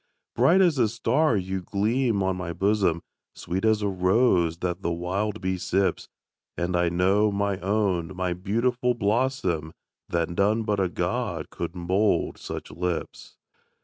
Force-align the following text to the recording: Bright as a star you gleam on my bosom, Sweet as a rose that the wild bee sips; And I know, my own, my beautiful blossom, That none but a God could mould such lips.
Bright 0.35 0.61
as 0.61 0.79
a 0.79 0.89
star 0.89 1.37
you 1.37 1.61
gleam 1.61 2.23
on 2.23 2.35
my 2.35 2.53
bosom, 2.53 3.03
Sweet 3.35 3.63
as 3.63 3.83
a 3.83 3.87
rose 3.87 4.57
that 4.57 4.81
the 4.81 4.91
wild 4.91 5.41
bee 5.41 5.59
sips; 5.59 6.07
And 6.57 6.75
I 6.75 6.89
know, 6.89 7.31
my 7.31 7.59
own, 7.59 8.15
my 8.15 8.33
beautiful 8.33 8.95
blossom, 8.95 9.73
That 10.09 10.31
none 10.31 10.63
but 10.63 10.79
a 10.79 10.89
God 10.89 11.51
could 11.51 11.75
mould 11.75 12.39
such 12.39 12.71
lips. 12.71 13.37